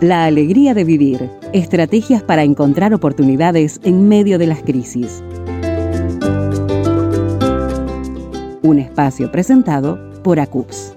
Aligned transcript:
La 0.00 0.26
alegría 0.26 0.74
de 0.74 0.84
vivir. 0.84 1.28
Estrategias 1.52 2.22
para 2.22 2.44
encontrar 2.44 2.94
oportunidades 2.94 3.80
en 3.82 4.08
medio 4.08 4.38
de 4.38 4.46
las 4.46 4.62
crisis. 4.62 5.22
Un 8.62 8.78
espacio 8.78 9.32
presentado 9.32 9.98
por 10.22 10.38
ACUPS. 10.38 10.94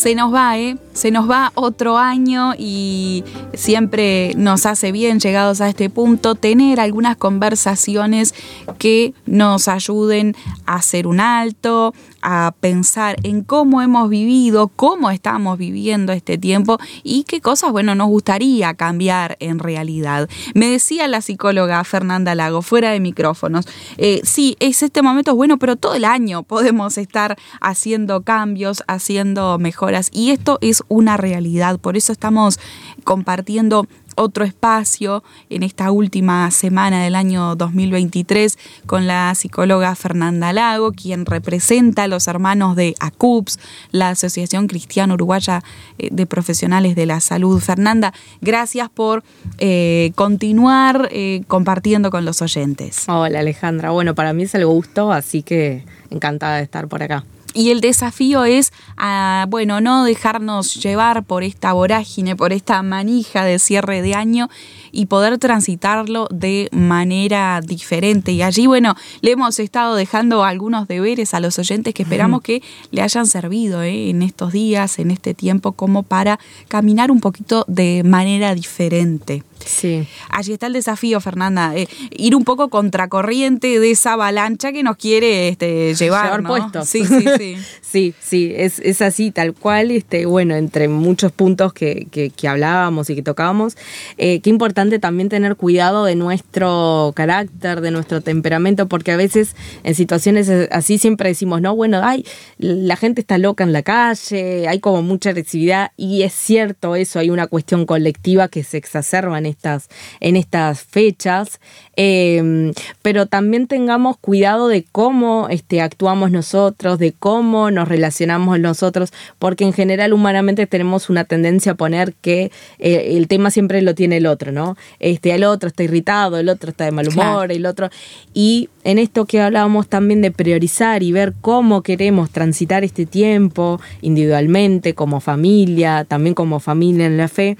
se 0.00 0.14
nos 0.14 0.32
va, 0.32 0.58
¿eh? 0.58 0.78
Se 0.92 1.10
nos 1.10 1.30
va 1.30 1.52
otro 1.54 1.98
año 1.98 2.52
y 2.58 3.24
siempre 3.54 4.32
nos 4.36 4.66
hace 4.66 4.92
bien, 4.92 5.20
llegados 5.20 5.60
a 5.60 5.68
este 5.68 5.88
punto, 5.88 6.34
tener 6.34 6.80
algunas 6.80 7.16
conversaciones 7.16 8.34
que 8.78 9.14
nos 9.26 9.68
ayuden 9.68 10.34
a 10.66 10.76
hacer 10.76 11.06
un 11.06 11.20
alto, 11.20 11.94
a 12.22 12.52
pensar 12.60 13.16
en 13.22 13.42
cómo 13.42 13.82
hemos 13.82 14.08
vivido, 14.10 14.68
cómo 14.68 15.10
estamos 15.10 15.58
viviendo 15.58 16.12
este 16.12 16.38
tiempo 16.38 16.78
y 17.02 17.24
qué 17.24 17.40
cosas, 17.40 17.72
bueno, 17.72 17.94
nos 17.94 18.08
gustaría 18.08 18.74
cambiar 18.74 19.36
en 19.40 19.58
realidad. 19.58 20.28
Me 20.54 20.66
decía 20.66 21.08
la 21.08 21.22
psicóloga 21.22 21.82
Fernanda 21.84 22.34
Lago, 22.34 22.62
fuera 22.62 22.90
de 22.90 23.00
micrófonos, 23.00 23.66
eh, 23.96 24.20
sí, 24.24 24.56
es 24.60 24.82
este 24.82 25.02
momento 25.02 25.34
bueno, 25.34 25.58
pero 25.58 25.76
todo 25.76 25.94
el 25.94 26.04
año 26.04 26.42
podemos 26.42 26.98
estar 26.98 27.36
haciendo 27.60 28.22
cambios, 28.22 28.82
haciendo 28.86 29.58
mejoras 29.58 30.10
y 30.12 30.30
esto 30.30 30.58
es 30.60 30.79
una 30.88 31.16
realidad, 31.16 31.78
por 31.78 31.96
eso 31.96 32.12
estamos 32.12 32.58
compartiendo 33.04 33.86
otro 34.16 34.44
espacio 34.44 35.22
en 35.48 35.62
esta 35.62 35.90
última 35.90 36.50
semana 36.50 37.02
del 37.02 37.14
año 37.14 37.56
2023 37.56 38.58
con 38.86 39.06
la 39.06 39.34
psicóloga 39.34 39.94
Fernanda 39.94 40.52
Lago, 40.52 40.92
quien 40.92 41.26
representa 41.26 42.04
a 42.04 42.08
los 42.08 42.28
hermanos 42.28 42.76
de 42.76 42.94
ACUPS, 43.00 43.58
la 43.92 44.10
Asociación 44.10 44.66
Cristiana 44.66 45.14
Uruguaya 45.14 45.62
eh, 45.98 46.08
de 46.12 46.26
Profesionales 46.26 46.96
de 46.96 47.06
la 47.06 47.20
Salud. 47.20 47.60
Fernanda, 47.60 48.12
gracias 48.40 48.90
por 48.90 49.24
eh, 49.58 50.12
continuar 50.14 51.08
eh, 51.12 51.42
compartiendo 51.46 52.10
con 52.10 52.24
los 52.24 52.42
oyentes. 52.42 53.04
Hola 53.08 53.40
Alejandra, 53.40 53.90
bueno, 53.90 54.14
para 54.14 54.32
mí 54.32 54.42
es 54.42 54.54
el 54.54 54.66
gusto, 54.66 55.12
así 55.12 55.42
que 55.42 55.84
encantada 56.10 56.56
de 56.56 56.64
estar 56.64 56.88
por 56.88 57.02
acá. 57.02 57.24
Y 57.52 57.70
el 57.70 57.80
desafío 57.80 58.44
es, 58.44 58.72
ah, 58.96 59.46
bueno, 59.48 59.80
no 59.80 60.04
dejarnos 60.04 60.74
llevar 60.74 61.24
por 61.24 61.42
esta 61.42 61.72
vorágine, 61.72 62.36
por 62.36 62.52
esta 62.52 62.82
manija 62.82 63.44
de 63.44 63.58
cierre 63.58 64.02
de 64.02 64.14
año 64.14 64.48
y 64.92 65.06
poder 65.06 65.38
transitarlo 65.38 66.28
de 66.30 66.68
manera 66.70 67.60
diferente. 67.60 68.30
Y 68.32 68.42
allí, 68.42 68.66
bueno, 68.66 68.94
le 69.20 69.32
hemos 69.32 69.58
estado 69.58 69.96
dejando 69.96 70.44
algunos 70.44 70.86
deberes 70.86 71.34
a 71.34 71.40
los 71.40 71.58
oyentes 71.58 71.92
que 71.92 72.04
esperamos 72.04 72.42
que 72.42 72.62
le 72.92 73.02
hayan 73.02 73.26
servido 73.26 73.82
¿eh? 73.82 74.10
en 74.10 74.22
estos 74.22 74.52
días, 74.52 75.00
en 75.00 75.10
este 75.10 75.34
tiempo, 75.34 75.72
como 75.72 76.04
para 76.04 76.38
caminar 76.68 77.10
un 77.10 77.20
poquito 77.20 77.64
de 77.66 78.02
manera 78.04 78.54
diferente. 78.54 79.42
Sí. 79.64 80.06
Allí 80.30 80.52
está 80.52 80.66
el 80.66 80.72
desafío, 80.72 81.20
Fernanda, 81.20 81.76
eh, 81.76 81.88
ir 82.10 82.34
un 82.34 82.44
poco 82.44 82.68
contracorriente 82.68 83.78
de 83.78 83.90
esa 83.90 84.14
avalancha 84.14 84.72
que 84.72 84.82
nos 84.82 84.96
quiere 84.96 85.48
este, 85.48 85.94
llevar. 85.94 86.42
puesto. 86.42 86.80
Sí, 86.90 87.04
sí, 87.04 87.24
sí. 87.38 87.56
sí, 87.80 88.14
sí, 88.20 88.52
es, 88.56 89.02
así, 89.02 89.30
tal 89.30 89.54
cual. 89.54 89.90
Este, 89.90 90.26
bueno, 90.26 90.54
entre 90.56 90.88
muchos 90.88 91.30
puntos 91.30 91.72
que, 91.72 92.08
que, 92.10 92.48
hablábamos 92.48 93.08
y 93.10 93.14
que 93.14 93.22
tocábamos, 93.22 93.76
eh, 94.18 94.40
qué 94.40 94.50
importante 94.50 94.98
también 94.98 95.28
tener 95.28 95.56
cuidado 95.56 96.04
de 96.04 96.16
nuestro 96.16 97.12
carácter, 97.14 97.80
de 97.80 97.90
nuestro 97.90 98.20
temperamento, 98.22 98.88
porque 98.88 99.12
a 99.12 99.16
veces 99.16 99.54
en 99.84 99.94
situaciones 99.94 100.50
así 100.70 100.98
siempre 100.98 101.28
decimos, 101.28 101.60
no, 101.60 101.76
bueno, 101.76 102.00
ay, 102.02 102.24
la 102.58 102.96
gente 102.96 103.20
está 103.20 103.38
loca 103.38 103.62
en 103.62 103.72
la 103.72 103.82
calle, 103.82 104.66
hay 104.68 104.80
como 104.80 105.02
mucha 105.02 105.30
agresividad, 105.30 105.92
y 105.96 106.22
es 106.22 106.32
cierto 106.32 106.96
eso, 106.96 107.18
hay 107.18 107.30
una 107.30 107.46
cuestión 107.46 107.86
colectiva 107.86 108.48
que 108.48 108.64
se 108.64 108.76
exacerba 108.76 109.38
en 109.38 109.46
estas, 109.50 109.88
en 110.20 110.36
estas 110.36 110.82
fechas, 110.82 111.60
em, 111.96 112.72
pero 113.02 113.26
también 113.26 113.66
tengamos 113.66 114.16
cuidado 114.16 114.68
de 114.68 114.84
cómo 114.90 115.48
este, 115.50 115.82
actuamos 115.82 116.30
nosotros, 116.30 116.98
de 116.98 117.12
cómo 117.12 117.70
nos 117.70 117.88
relacionamos 117.88 118.58
nosotros, 118.58 119.12
porque 119.38 119.64
en 119.64 119.72
general 119.72 120.12
humanamente 120.12 120.66
tenemos 120.66 121.10
una 121.10 121.24
tendencia 121.24 121.72
a 121.72 121.74
poner 121.74 122.14
que 122.14 122.50
eh, 122.78 123.16
el 123.16 123.28
tema 123.28 123.50
siempre 123.50 123.82
lo 123.82 123.94
tiene 123.94 124.16
el 124.18 124.26
otro, 124.26 124.52
¿no? 124.52 124.76
Este, 124.98 125.34
el 125.34 125.44
otro 125.44 125.68
está 125.68 125.82
irritado, 125.82 126.38
el 126.38 126.48
otro 126.48 126.70
está 126.70 126.84
de 126.84 126.92
mal 126.92 127.08
humor, 127.08 127.52
el 127.52 127.66
otro. 127.66 127.90
Y 128.32 128.68
en 128.84 128.98
esto 128.98 129.26
que 129.26 129.40
hablábamos 129.40 129.88
también 129.88 130.22
de 130.22 130.30
priorizar 130.30 131.02
y 131.02 131.12
ver 131.12 131.34
cómo 131.40 131.82
queremos 131.82 132.30
transitar 132.30 132.84
este 132.84 133.06
tiempo 133.06 133.80
individualmente, 134.00 134.94
como 134.94 135.20
familia, 135.20 136.04
también 136.04 136.34
como 136.34 136.60
familia 136.60 137.06
en 137.06 137.16
la 137.16 137.28
fe, 137.28 137.56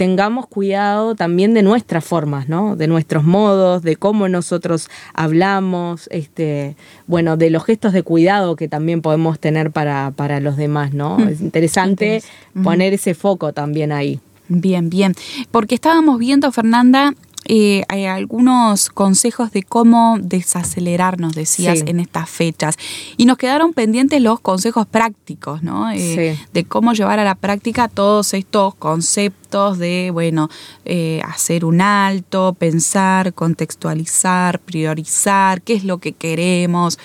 tengamos 0.00 0.46
cuidado 0.46 1.14
también 1.14 1.52
de 1.52 1.62
nuestras 1.62 2.02
formas, 2.02 2.48
¿no? 2.48 2.74
De 2.74 2.86
nuestros 2.86 3.22
modos, 3.22 3.82
de 3.82 3.96
cómo 3.96 4.30
nosotros 4.30 4.88
hablamos, 5.12 6.08
este, 6.10 6.74
bueno, 7.06 7.36
de 7.36 7.50
los 7.50 7.66
gestos 7.66 7.92
de 7.92 8.02
cuidado 8.02 8.56
que 8.56 8.66
también 8.66 9.02
podemos 9.02 9.38
tener 9.38 9.72
para, 9.72 10.10
para 10.16 10.40
los 10.40 10.56
demás, 10.56 10.94
¿no? 10.94 11.18
Mm. 11.18 11.28
Es 11.28 11.42
interesante 11.42 12.22
poner 12.64 12.94
ese 12.94 13.12
foco 13.12 13.52
también 13.52 13.92
ahí. 13.92 14.20
Bien, 14.48 14.88
bien. 14.88 15.14
Porque 15.50 15.74
estábamos 15.74 16.18
viendo, 16.18 16.50
Fernanda, 16.50 17.12
eh, 17.52 17.82
hay 17.88 18.04
algunos 18.04 18.90
consejos 18.90 19.50
de 19.50 19.64
cómo 19.64 20.18
desacelerarnos, 20.22 21.34
decías, 21.34 21.82
en 21.84 21.98
estas 21.98 22.30
fechas. 22.30 22.76
Y 23.16 23.24
nos 23.26 23.38
quedaron 23.38 23.72
pendientes 23.72 24.22
los 24.22 24.38
consejos 24.38 24.86
prácticos, 24.86 25.60
¿no? 25.60 25.90
Eh, 25.90 26.38
de 26.52 26.64
cómo 26.64 26.92
llevar 26.92 27.18
a 27.18 27.24
la 27.24 27.34
práctica 27.34 27.88
todos 27.88 28.34
estos 28.34 28.76
conceptos 28.76 29.78
de, 29.78 30.10
bueno, 30.12 30.48
eh, 30.84 31.22
hacer 31.24 31.64
un 31.64 31.80
alto, 31.80 32.54
pensar, 32.56 33.34
contextualizar, 33.34 34.60
priorizar, 34.60 35.60
qué 35.62 35.74
es 35.74 35.82
lo 35.82 35.98
que 35.98 36.12
queremos 36.12 37.00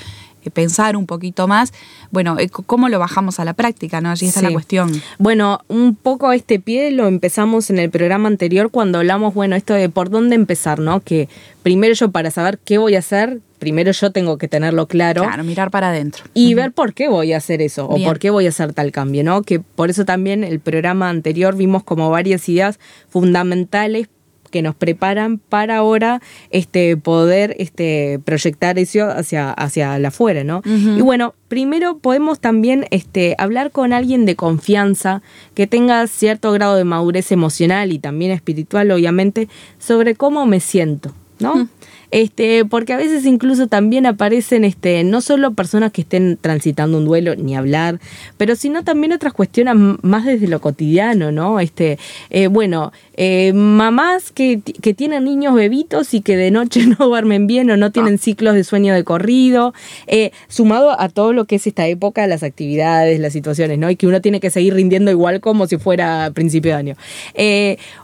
pensar 0.51 0.95
un 0.95 1.05
poquito 1.05 1.47
más, 1.47 1.73
bueno, 2.11 2.37
eh, 2.39 2.49
¿cómo 2.49 2.89
lo 2.89 2.99
bajamos 2.99 3.39
a 3.39 3.45
la 3.45 3.53
práctica? 3.53 4.01
¿no? 4.01 4.09
Allí 4.09 4.27
está 4.27 4.41
la 4.41 4.51
cuestión. 4.51 4.91
Bueno, 5.17 5.59
un 5.67 5.95
poco 5.95 6.31
este 6.31 6.59
pie 6.59 6.91
lo 6.91 7.07
empezamos 7.07 7.69
en 7.69 7.79
el 7.79 7.89
programa 7.89 8.27
anterior 8.27 8.71
cuando 8.71 8.99
hablamos, 8.99 9.33
bueno, 9.33 9.55
esto 9.55 9.73
de 9.73 9.89
por 9.89 10.09
dónde 10.09 10.35
empezar, 10.35 10.79
¿no? 10.79 10.99
Que 10.99 11.29
primero 11.63 11.93
yo 11.93 12.11
para 12.11 12.31
saber 12.31 12.59
qué 12.63 12.77
voy 12.77 12.95
a 12.95 12.99
hacer, 12.99 13.39
primero 13.59 13.91
yo 13.91 14.11
tengo 14.11 14.37
que 14.37 14.47
tenerlo 14.47 14.87
claro. 14.87 15.23
Claro, 15.23 15.43
mirar 15.43 15.71
para 15.71 15.89
adentro. 15.89 16.25
Y 16.33 16.53
ver 16.53 16.71
por 16.71 16.93
qué 16.93 17.07
voy 17.07 17.33
a 17.33 17.37
hacer 17.37 17.61
eso 17.61 17.87
o 17.87 18.03
por 18.03 18.19
qué 18.19 18.29
voy 18.29 18.45
a 18.45 18.49
hacer 18.49 18.73
tal 18.73 18.91
cambio, 18.91 19.23
¿no? 19.23 19.41
Que 19.41 19.59
por 19.59 19.89
eso 19.89 20.05
también 20.05 20.43
el 20.43 20.59
programa 20.59 21.09
anterior 21.09 21.55
vimos 21.55 21.83
como 21.83 22.09
varias 22.09 22.47
ideas 22.49 22.79
fundamentales 23.09 24.07
que 24.55 24.61
nos 24.61 24.73
preparan 24.73 25.37
para 25.37 25.75
ahora 25.75 26.21
este, 26.49 26.95
poder 26.95 27.57
este, 27.59 28.21
proyectar 28.23 28.79
eso 28.79 29.05
hacia, 29.09 29.51
hacia 29.51 29.99
la 29.99 30.07
afuera, 30.07 30.45
¿no? 30.45 30.61
Y 30.65 31.01
bueno, 31.01 31.35
primero 31.49 31.97
podemos 31.97 32.39
también 32.39 32.85
este, 32.89 33.35
hablar 33.37 33.71
con 33.71 33.91
alguien 33.91 34.25
de 34.25 34.37
confianza 34.37 35.21
que 35.55 35.67
tenga 35.67 36.07
cierto 36.07 36.53
grado 36.53 36.77
de 36.77 36.85
madurez 36.85 37.33
emocional 37.33 37.91
y 37.91 37.99
también 37.99 38.31
espiritual, 38.31 38.89
obviamente, 38.91 39.49
sobre 39.77 40.15
cómo 40.15 40.45
me 40.45 40.61
siento, 40.61 41.11
¿no? 41.39 41.67
Este, 42.11 42.65
porque 42.65 42.93
a 42.93 42.97
veces 42.97 43.25
incluso 43.25 43.67
también 43.67 44.05
aparecen 44.05 44.63
este, 44.63 45.03
no 45.03 45.21
solo 45.21 45.53
personas 45.53 45.91
que 45.91 46.01
estén 46.01 46.37
transitando 46.39 46.97
un 46.97 47.05
duelo, 47.05 47.35
ni 47.35 47.55
hablar, 47.55 47.99
pero 48.37 48.55
sino 48.55 48.83
también 48.83 49.13
otras 49.13 49.33
cuestiones 49.33 49.75
más 50.01 50.25
desde 50.25 50.47
lo 50.47 50.61
cotidiano, 50.61 51.31
¿no? 51.31 51.59
Este, 51.59 51.97
eh, 52.29 52.47
bueno, 52.47 52.91
eh, 53.17 53.53
mamás 53.53 54.31
que, 54.31 54.61
que, 54.61 54.93
tienen 54.93 55.23
niños 55.23 55.53
bebitos 55.55 56.13
y 56.13 56.21
que 56.21 56.37
de 56.37 56.51
noche 56.51 56.85
no 56.99 57.07
duermen 57.07 57.47
bien 57.47 57.69
o 57.71 57.77
no 57.77 57.91
tienen 57.91 58.15
ah. 58.15 58.19
ciclos 58.19 58.55
de 58.55 58.63
sueño 58.63 58.93
de 58.93 59.03
corrido, 59.03 59.73
eh, 60.07 60.31
sumado 60.47 60.99
a 60.99 61.09
todo 61.09 61.33
lo 61.33 61.45
que 61.45 61.55
es 61.55 61.67
esta 61.67 61.87
época, 61.87 62.27
las 62.27 62.43
actividades, 62.43 63.19
las 63.19 63.33
situaciones, 63.33 63.77
¿no? 63.77 63.89
Y 63.89 63.95
que 63.95 64.07
uno 64.07 64.21
tiene 64.21 64.39
que 64.39 64.49
seguir 64.49 64.73
rindiendo 64.73 65.11
igual 65.11 65.41
como 65.41 65.67
si 65.67 65.77
fuera 65.77 66.31
principio 66.33 66.71
de 66.71 66.77
año. 66.77 66.95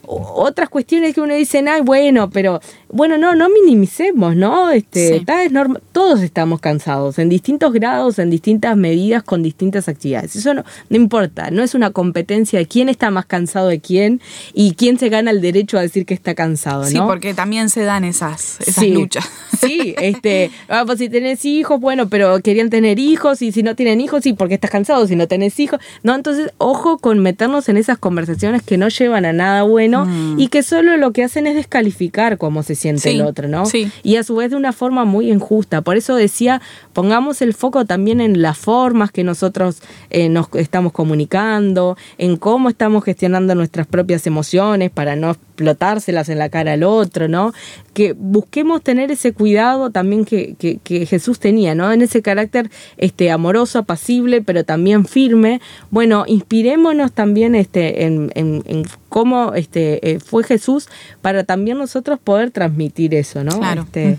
otras 0.06 0.70
cuestiones 0.70 1.14
que 1.14 1.22
uno 1.22 1.34
dice, 1.34 1.64
ay, 1.68 1.82
bueno, 1.82 2.30
pero 2.30 2.60
bueno, 2.94 3.18
no, 3.18 3.36
no 3.36 3.50
minimicemos, 3.50 4.36
¿no? 4.36 4.70
Este, 4.70 5.18
es 5.18 5.52
todos 5.92 6.22
estamos 6.22 6.60
cansados, 6.60 7.20
en 7.20 7.30
distintos 7.30 7.74
grados, 7.74 8.20
en 8.20 8.30
distintas 8.30 8.76
medidas, 8.76 9.24
con 9.24 9.44
distintas 9.44 9.88
actividades. 9.88 10.36
Eso 10.36 10.54
no, 10.54 10.64
no 10.90 10.98
importa, 10.98 11.52
no 11.52 11.64
es 11.64 11.74
una 11.74 11.92
competencia 11.92 12.60
de 12.60 12.66
quién 12.66 12.90
está 12.90 13.12
más 13.12 13.26
cansado 13.26 13.68
de 13.68 13.80
quién 13.80 14.22
y 14.54 14.74
quién 14.74 15.00
se 15.00 15.10
gana 15.10 15.32
el 15.32 15.42
derecho 15.42 15.78
a 15.78 15.82
decir 15.82 16.06
que 16.06 16.14
está 16.14 16.36
cansado, 16.36 16.84
¿no? 16.84 16.90
Sí, 16.90 17.00
porque 17.06 17.34
también 17.34 17.70
se 17.70 17.84
dan 17.84 18.04
esas, 18.04 18.60
esas 18.62 18.88
luchas. 18.88 19.30
Sí, 19.62 19.94
este, 20.02 20.50
ah, 20.70 20.86
pues 20.88 20.98
si 20.98 21.08
tenés 21.08 21.46
hijos, 21.46 21.80
bueno, 21.80 22.10
pero 22.10 22.40
querían 22.42 22.72
tener 22.72 22.98
hijos 22.98 23.44
y 23.44 23.52
si 23.52 23.62
no 23.62 23.76
tienen 23.76 24.02
hijos, 24.02 24.24
sí, 24.24 24.34
porque 24.34 24.56
estás 24.56 24.72
cansado, 24.72 25.06
si 25.06 25.16
no 25.16 25.28
tenés 25.28 25.60
hijos. 25.60 25.80
No, 26.02 26.16
entonces, 26.16 26.52
ojo 26.58 26.98
con 26.98 27.20
meternos 27.20 27.70
en 27.70 27.78
esas 27.78 28.00
conversaciones 28.00 28.64
que 28.64 28.78
no 28.78 28.88
llevan 28.88 29.24
a 29.24 29.34
nada 29.34 29.62
bueno 29.62 30.08
mm. 30.08 30.40
y 30.40 30.48
que 30.48 30.64
solo 30.64 30.98
lo 30.98 31.12
que 31.12 31.24
hacen 31.24 31.46
es 31.46 31.54
descalificar 31.54 32.40
cómo 32.40 32.64
se 32.64 32.74
siente 32.82 33.12
el 33.12 33.22
otro, 33.22 33.48
¿no? 33.48 33.66
Sí. 33.66 33.92
Y 34.04 34.18
a 34.18 34.24
su 34.24 34.36
vez 34.36 34.52
de 34.52 34.58
una 34.58 34.74
forma 34.74 35.06
muy 35.06 35.32
injusta. 35.32 35.82
Por 35.82 35.96
eso 35.96 36.16
decía, 36.16 36.62
pongamos 36.94 37.42
el 37.42 37.54
foco 37.54 37.86
también 37.86 38.20
en 38.22 38.42
las 38.42 38.58
formas 38.58 39.12
que 39.12 39.24
nosotros 39.24 39.82
eh, 40.10 40.30
nos 40.30 40.48
estamos 40.56 40.92
comunicando, 40.92 41.98
en 42.18 42.38
cómo 42.38 42.70
estamos 42.70 43.04
gestionando 43.04 43.56
nuestras 43.56 43.88
propias 43.88 44.28
emociones 44.28 44.92
para 44.92 45.16
no 45.16 45.36
explotárselas 45.62 46.30
en 46.30 46.40
la 46.40 46.50
cara 46.50 46.74
al 46.74 46.84
otro, 46.84 47.28
¿no? 47.28 47.54
Que 47.94 48.14
busquemos 48.14 48.82
tener 48.82 49.12
ese 49.12 49.34
cuidado 49.34 49.92
también 49.92 50.26
que, 50.26 50.56
que, 50.56 51.06
Jesús 51.06 51.40
tenía, 51.40 51.76
¿no? 51.76 51.92
En 51.92 52.02
ese 52.02 52.22
carácter 52.22 52.72
este, 52.98 53.32
amoroso, 53.32 53.80
apacible, 53.80 54.42
pero 54.42 54.64
también 54.64 55.06
firme. 55.06 55.62
Bueno, 55.92 56.26
inspirémonos 56.28 57.12
también 57.12 57.54
este, 57.56 58.06
en, 58.06 58.32
en, 58.36 58.86
cómo 59.10 59.54
este, 59.54 60.12
eh, 60.12 60.20
fue 60.20 60.44
Jesús 60.44 60.88
para 61.22 61.44
también 61.44 61.78
nosotros 61.78 62.20
poder 62.20 62.52
transmitir 62.52 63.14
eso, 63.14 63.44
¿no? 63.44 63.60
Claro. 63.60 63.84
Este, 63.84 64.18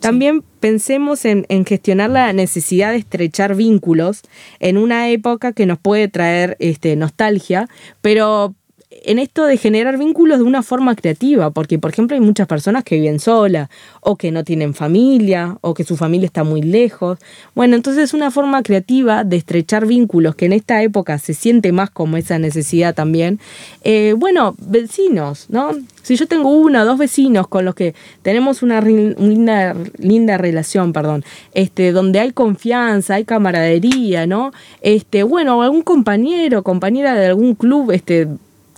también 0.00 0.42
pensemos 0.60 1.24
en, 1.24 1.46
en, 1.48 1.64
gestionar 1.64 2.10
la 2.10 2.32
necesidad 2.32 2.90
de 2.90 2.98
estrechar 2.98 3.54
vínculos 3.54 4.22
en 4.60 4.76
una 4.76 5.08
época 5.08 5.52
que 5.52 5.66
nos 5.66 5.78
puede 5.78 6.08
traer 6.08 6.56
este, 6.58 6.96
nostalgia, 6.96 7.68
pero 8.02 8.54
en 9.02 9.18
esto 9.18 9.44
de 9.44 9.56
generar 9.56 9.98
vínculos 9.98 10.38
de 10.38 10.44
una 10.44 10.62
forma 10.62 10.94
creativa, 10.94 11.50
porque 11.50 11.78
por 11.78 11.90
ejemplo 11.90 12.14
hay 12.14 12.20
muchas 12.20 12.46
personas 12.46 12.84
que 12.84 12.96
viven 12.96 13.18
solas 13.18 13.68
o 14.00 14.16
que 14.16 14.30
no 14.30 14.44
tienen 14.44 14.74
familia 14.74 15.58
o 15.60 15.74
que 15.74 15.84
su 15.84 15.96
familia 15.96 16.26
está 16.26 16.44
muy 16.44 16.62
lejos. 16.62 17.18
Bueno, 17.54 17.76
entonces 17.76 18.14
una 18.14 18.30
forma 18.30 18.62
creativa 18.62 19.24
de 19.24 19.36
estrechar 19.36 19.86
vínculos 19.86 20.34
que 20.34 20.46
en 20.46 20.52
esta 20.52 20.82
época 20.82 21.18
se 21.18 21.34
siente 21.34 21.72
más 21.72 21.90
como 21.90 22.16
esa 22.16 22.38
necesidad 22.38 22.94
también. 22.94 23.40
Eh, 23.82 24.14
bueno, 24.16 24.54
vecinos, 24.58 25.46
¿no? 25.48 25.72
Si 26.02 26.16
yo 26.16 26.26
tengo 26.26 26.50
uno 26.50 26.82
o 26.82 26.84
dos 26.84 26.98
vecinos 26.98 27.48
con 27.48 27.64
los 27.64 27.74
que 27.74 27.94
tenemos 28.22 28.62
una 28.62 28.80
linda, 28.80 29.74
linda 29.98 30.36
relación, 30.36 30.92
perdón, 30.92 31.24
este, 31.54 31.92
donde 31.92 32.20
hay 32.20 32.32
confianza, 32.32 33.14
hay 33.14 33.24
camaradería, 33.24 34.26
¿no? 34.26 34.52
Este, 34.82 35.22
bueno, 35.22 35.62
algún 35.62 35.82
compañero, 35.82 36.62
compañera 36.62 37.14
de 37.14 37.26
algún 37.26 37.54
club, 37.54 37.90
este, 37.90 38.28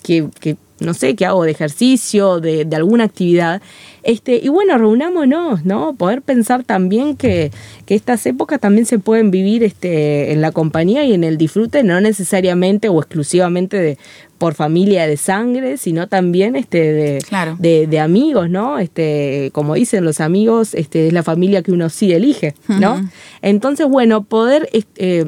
que, 0.06 0.56
no 0.78 0.94
sé, 0.94 1.16
que 1.16 1.26
hago 1.26 1.44
de 1.44 1.50
ejercicio, 1.50 2.38
de, 2.40 2.64
de, 2.64 2.76
alguna 2.76 3.04
actividad. 3.04 3.60
Este, 4.02 4.38
y 4.42 4.48
bueno, 4.48 4.78
reunámonos, 4.78 5.64
¿no? 5.64 5.94
Poder 5.94 6.22
pensar 6.22 6.62
también 6.62 7.16
que, 7.16 7.50
que, 7.86 7.94
estas 7.94 8.24
épocas 8.26 8.60
también 8.60 8.86
se 8.86 8.98
pueden 8.98 9.30
vivir 9.30 9.64
este, 9.64 10.32
en 10.32 10.40
la 10.40 10.52
compañía 10.52 11.04
y 11.04 11.12
en 11.12 11.24
el 11.24 11.38
disfrute, 11.38 11.82
no 11.82 12.00
necesariamente 12.00 12.88
o 12.88 12.98
exclusivamente 12.98 13.78
de, 13.78 13.98
por 14.38 14.54
familia 14.54 15.06
de 15.06 15.16
sangre, 15.16 15.76
sino 15.76 16.06
también 16.08 16.54
este, 16.54 16.92
de, 16.92 17.18
de, 17.58 17.86
de, 17.86 18.00
amigos, 18.00 18.48
¿no? 18.50 18.78
Este, 18.78 19.50
como 19.52 19.74
dicen 19.74 20.04
los 20.04 20.20
amigos, 20.20 20.74
este, 20.74 21.08
es 21.08 21.12
la 21.12 21.22
familia 21.22 21.62
que 21.62 21.72
uno 21.72 21.88
sí 21.88 22.12
elige, 22.12 22.54
¿no? 22.68 23.08
Entonces, 23.42 23.88
bueno, 23.88 24.22
poder... 24.22 24.68
Este, 24.72 25.24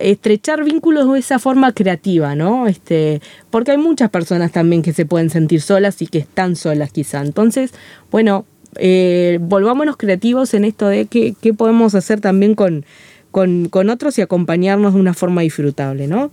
estrechar 0.00 0.64
vínculos 0.64 1.12
de 1.12 1.18
esa 1.18 1.38
forma 1.38 1.72
creativa, 1.72 2.34
¿no? 2.34 2.66
Este, 2.66 3.20
porque 3.50 3.72
hay 3.72 3.78
muchas 3.78 4.10
personas 4.10 4.52
también 4.52 4.82
que 4.82 4.92
se 4.92 5.06
pueden 5.06 5.30
sentir 5.30 5.60
solas 5.60 6.00
y 6.02 6.06
que 6.06 6.18
están 6.18 6.56
solas 6.56 6.90
quizá. 6.90 7.20
Entonces, 7.22 7.72
bueno, 8.10 8.44
eh, 8.76 9.38
volvámonos 9.40 9.96
creativos 9.96 10.54
en 10.54 10.64
esto 10.64 10.88
de 10.88 11.06
qué, 11.06 11.34
qué 11.40 11.54
podemos 11.54 11.94
hacer 11.94 12.20
también 12.20 12.54
con, 12.54 12.84
con, 13.30 13.68
con, 13.68 13.90
otros 13.90 14.18
y 14.18 14.22
acompañarnos 14.22 14.94
de 14.94 15.00
una 15.00 15.14
forma 15.14 15.42
disfrutable, 15.42 16.06
¿no? 16.06 16.30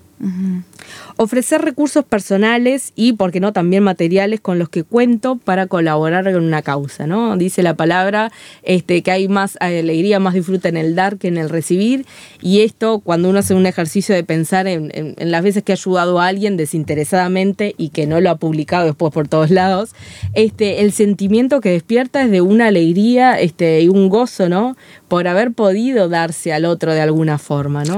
Ofrecer 1.18 1.62
recursos 1.62 2.06
personales 2.06 2.94
y, 2.95 3.13
por 3.13 3.31
qué 3.31 3.39
no, 3.39 3.54
también 3.54 3.84
materiales 3.84 4.39
con 4.39 4.60
los 4.60 4.69
que 4.69 4.84
cuento 4.84 5.38
para 5.38 5.68
colaborar 5.68 6.31
con 6.31 6.44
una 6.44 6.62
causa, 6.62 7.07
¿no? 7.07 7.36
Dice 7.38 7.63
la 7.63 7.75
palabra 7.75 8.31
este, 8.63 9.01
que 9.01 9.12
hay 9.12 9.28
más 9.28 9.57
alegría, 9.60 10.19
más 10.19 10.34
disfrute 10.34 10.69
en 10.69 10.78
el 10.78 10.95
dar 10.95 11.18
que 11.18 11.28
en 11.28 11.38
el 11.38 11.50
recibir. 11.50 12.06
Y 12.42 12.62
esto, 12.62 13.00
cuando 13.00 13.30
uno 13.30 13.39
hace 13.39 13.54
un 13.54 13.66
ejercicio 13.66 14.13
de 14.16 14.24
pensar 14.24 14.68
en, 14.68 14.92
en, 14.94 15.31
las 15.31 15.44
veces 15.44 15.63
que 15.63 15.72
ha 15.72 15.75
ayudado 15.75 16.19
a 16.19 16.28
alguien 16.28 16.57
desinteresadamente 16.57 17.75
y 17.78 17.90
que 17.90 18.07
no 18.07 18.22
lo 18.22 18.30
ha 18.30 18.36
publicado 18.36 18.86
después 18.86 19.13
por 19.13 19.28
todos 19.28 19.51
lados, 19.51 19.92
este, 20.33 20.81
el 20.81 20.92
sentimiento 20.92 21.62
que 21.62 21.72
despierta 21.72 22.24
es 22.24 22.31
de 22.31 22.42
una 22.42 22.68
alegría 22.68 23.40
este, 23.40 23.81
y 23.81 23.90
un 23.90 24.10
gozo, 24.10 24.50
¿no? 24.50 24.75
Por 25.07 25.28
haber 25.28 25.51
podido 25.51 26.10
darse 26.10 26.54
al 26.54 26.66
otro 26.66 26.94
de 26.94 27.01
alguna 27.01 27.38
forma, 27.38 27.83
¿no? 27.83 27.98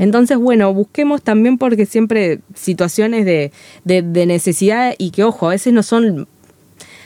Entonces, 0.00 0.38
bueno, 0.38 0.72
busquemos 0.72 1.22
también 1.22 1.58
porque 1.58 1.86
siempre 1.86 2.23
situaciones 2.54 3.24
de, 3.24 3.52
de, 3.84 4.26
necesidad 4.26 4.94
y 4.98 5.10
que, 5.10 5.24
ojo, 5.24 5.46
a 5.46 5.50
veces 5.50 5.72
no 5.72 5.82
son 5.82 6.28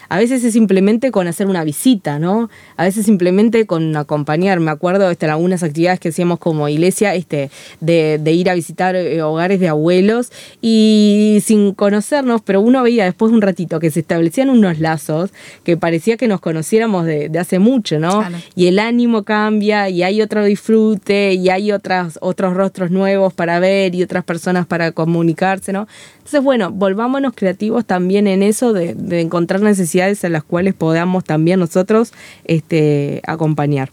a 0.09 0.19
veces 0.19 0.43
es 0.45 0.53
simplemente 0.53 1.11
con 1.11 1.27
hacer 1.27 1.47
una 1.47 1.65
visita, 1.65 2.19
¿no? 2.19 2.49
A 2.77 2.85
veces 2.85 3.05
simplemente 3.05 3.67
con 3.67 3.97
acompañar. 3.97 4.61
Me 4.61 4.71
acuerdo 4.71 5.11
este, 5.11 5.27
algunas 5.27 5.63
actividades 5.63 6.01
que 6.01 6.09
hacíamos 6.09 6.39
como 6.39 6.69
iglesia, 6.69 7.15
este, 7.15 7.51
de, 7.81 8.19
de 8.19 8.33
ir 8.33 8.49
a 8.51 8.55
visitar 8.55 8.97
eh, 8.97 9.23
hogares 9.23 9.61
de 9.61 9.69
abuelos 9.69 10.33
y 10.63 11.43
sin 11.45 11.75
conocernos, 11.75 12.41
pero 12.43 12.61
uno 12.61 12.83
veía 12.83 13.05
después 13.05 13.31
de 13.31 13.37
un 13.37 13.43
ratito 13.43 13.81
que 13.81 13.91
se 13.91 14.01
establecían 14.01 14.51
unos 14.51 14.79
lazos 14.79 15.31
que 15.65 15.77
parecía 15.77 16.17
que 16.17 16.29
nos 16.29 16.41
conociéramos 16.41 17.05
de, 17.05 17.31
hace 17.39 17.59
mucho, 17.59 17.99
¿no? 17.99 18.25
Y 18.55 18.67
el 18.67 18.79
ánimo 18.79 19.23
cambia 19.23 19.89
y 19.89 20.03
hay 20.03 20.23
otro 20.23 20.45
disfrute 20.45 21.35
y 21.35 21.51
hay 21.51 21.73
otras, 21.73 22.19
otros 22.21 22.55
rostros 22.55 22.91
nuevos 22.91 23.33
para 23.33 23.61
ver 23.61 23.95
y 23.95 24.03
otras 24.03 24.25
personas 24.25 24.67
para 24.67 24.93
comunicarse, 24.93 25.73
¿no? 25.73 25.87
Entonces, 26.29 26.45
bueno, 26.45 26.71
volvámonos 26.71 27.33
creativos 27.35 27.87
también 27.87 28.27
en 28.27 28.43
eso 28.43 28.75
de, 28.75 28.95
encontrar 29.19 29.63
necesidades 29.63 30.23
a 30.27 30.29
las 30.29 30.45
cuales 30.45 30.75
podamos 30.75 31.25
también 31.25 31.59
nosotros 31.59 32.13
este, 32.45 33.23
acompañar. 33.27 33.91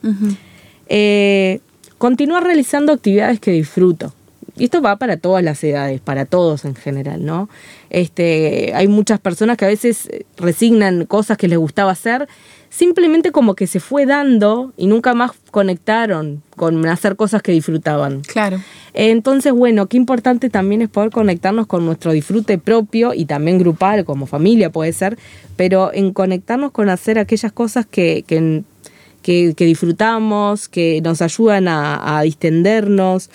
Eh, 0.90 1.62
continuar 1.98 2.44
realizando 2.44 2.92
actividades 2.92 3.40
que 3.40 3.52
disfruto. 3.52 4.14
Y 4.58 4.66
esto 4.66 4.82
va 4.82 4.98
para 4.98 5.16
todas 5.16 5.46
las 5.46 5.64
edades, 5.64 6.02
para 6.02 6.26
todos 6.26 6.66
en 6.66 6.76
general, 6.76 7.24
¿no? 7.26 7.48
Este, 7.90 8.74
hay 8.76 8.90
muchas 8.90 9.22
personas 9.22 9.56
que 9.56 9.64
a 9.64 9.70
veces 9.70 10.10
resignan 10.36 11.06
cosas 11.06 11.38
que 11.38 11.48
les 11.48 11.58
gustaba 11.58 11.94
hacer 11.94 12.28
simplemente 12.76 13.32
como 13.32 13.56
que 13.56 13.68
se 13.68 13.80
fue 13.80 14.06
dando 14.06 14.74
y 14.76 14.88
nunca 14.88 15.14
más 15.14 15.32
conectaron 15.52 16.44
con 16.58 16.86
hacer 16.88 17.16
cosas 17.16 17.42
que 17.42 17.54
disfrutaban. 17.54 18.22
Claro. 18.22 18.60
Entonces, 18.94 19.54
bueno, 19.54 19.86
qué 19.88 19.96
importante 19.96 20.50
también 20.50 20.82
es 20.82 20.90
poder 20.90 21.10
conectarnos 21.10 21.68
con 21.68 21.86
nuestro 21.86 22.12
disfrute 22.12 22.58
propio 22.58 23.14
y 23.14 23.26
también 23.26 23.60
grupal, 23.60 24.04
como 24.04 24.26
familia 24.26 24.72
puede 24.72 24.92
ser, 24.92 25.18
pero 25.56 25.94
en 25.94 26.12
conectarnos 26.12 26.72
con 26.72 26.90
hacer 26.90 27.18
aquellas 27.18 27.54
cosas 27.54 27.86
que, 27.86 28.26
que, 28.28 28.64
que, 29.22 29.54
disfrutamos, 29.66 30.68
que 30.68 31.00
nos 31.02 31.22
ayudan 31.22 31.70
a, 31.70 32.18
a 32.18 32.24
distendernos 32.24 33.30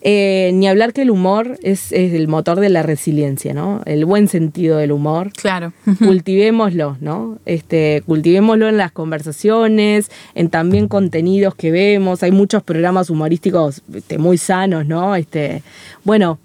eh, 0.00 0.50
ni 0.54 0.68
hablar 0.68 0.92
que 0.92 1.02
el 1.02 1.10
humor 1.10 1.58
es, 1.62 1.92
el 1.92 2.28
motor 2.28 2.60
de 2.60 2.68
la 2.68 2.82
resiliencia, 2.82 3.54
¿no? 3.54 3.82
El 3.86 4.04
buen 4.04 4.28
sentido 4.28 4.78
del 4.78 4.92
humor. 4.92 5.32
Claro. 5.32 5.72
Cultivémoslo, 5.98 6.96
¿no? 7.00 7.38
Este, 7.46 8.02
cultivémoslo 8.06 8.68
en 8.68 8.76
las 8.76 8.92
conversaciones, 8.92 10.10
en 10.34 10.48
también 10.48 10.88
contenidos 10.88 11.54
que 11.54 11.70
vemos. 11.70 12.22
Hay 12.22 12.32
muchos 12.32 12.62
programas 12.62 13.10
humorísticos 13.10 13.82
este, 13.94 14.18
muy 14.18 14.38
sanos, 14.38 14.86
¿no? 14.86 15.16
Este, 15.16 15.62
bueno, 16.04 16.38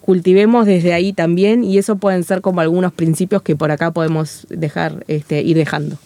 cultivemos 0.00 0.66
desde 0.66 0.92
ahí 0.92 1.12
también 1.12 1.64
y 1.64 1.78
eso 1.78 1.96
pueden 1.96 2.24
ser 2.24 2.40
como 2.40 2.60
algunos 2.60 2.92
principios 2.92 3.42
que 3.42 3.56
por 3.56 3.70
acá 3.70 3.90
podemos 3.92 4.46
dejar, 4.50 5.04
este, 5.08 5.42
ir 5.42 5.56
dejando. 5.56 5.96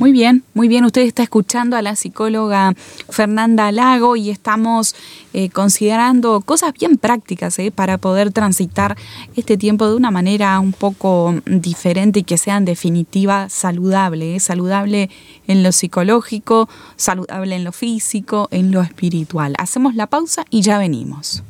Muy 0.00 0.12
bien, 0.12 0.44
muy 0.54 0.66
bien. 0.66 0.86
Usted 0.86 1.02
está 1.02 1.22
escuchando 1.22 1.76
a 1.76 1.82
la 1.82 1.94
psicóloga 1.94 2.72
Fernanda 3.10 3.70
Lago 3.70 4.16
y 4.16 4.30
estamos 4.30 4.96
eh, 5.34 5.50
considerando 5.50 6.40
cosas 6.40 6.72
bien 6.72 6.96
prácticas 6.96 7.58
eh, 7.58 7.70
para 7.70 7.98
poder 7.98 8.32
transitar 8.32 8.96
este 9.36 9.58
tiempo 9.58 9.86
de 9.86 9.96
una 9.96 10.10
manera 10.10 10.58
un 10.58 10.72
poco 10.72 11.34
diferente 11.44 12.20
y 12.20 12.22
que 12.22 12.38
sea 12.38 12.56
en 12.56 12.64
definitiva 12.64 13.50
saludable. 13.50 14.36
Eh, 14.36 14.40
saludable 14.40 15.10
en 15.46 15.62
lo 15.62 15.70
psicológico, 15.70 16.66
saludable 16.96 17.56
en 17.56 17.64
lo 17.64 17.72
físico, 17.72 18.48
en 18.50 18.72
lo 18.72 18.80
espiritual. 18.80 19.52
Hacemos 19.58 19.94
la 19.94 20.06
pausa 20.06 20.46
y 20.48 20.62
ya 20.62 20.78
venimos. 20.78 21.42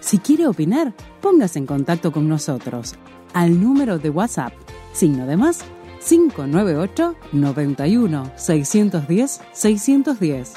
Si 0.00 0.18
quiere 0.18 0.48
opinar, 0.48 0.94
póngase 1.22 1.60
en 1.60 1.66
contacto 1.66 2.10
con 2.10 2.28
nosotros 2.28 2.96
al 3.34 3.60
número 3.60 3.98
de 3.98 4.10
WhatsApp 4.10 4.65
signo 4.96 5.26
de 5.26 5.36
más 5.36 5.60
598 6.08 7.14
91 7.32 8.32
610 8.36 9.40
610. 9.52 10.54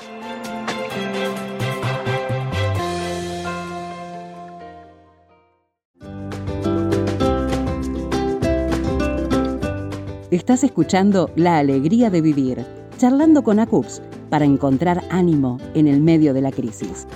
Estás 10.31 10.63
escuchando 10.63 11.31
La 11.35 11.57
Alegría 11.57 12.09
de 12.09 12.21
Vivir, 12.21 12.65
charlando 12.97 13.43
con 13.43 13.59
ACUPS 13.59 14.01
para 14.29 14.45
encontrar 14.45 15.03
ánimo 15.09 15.57
en 15.73 15.87
el 15.87 16.01
medio 16.01 16.33
de 16.33 16.41
la 16.41 16.51
crisis. 16.51 17.07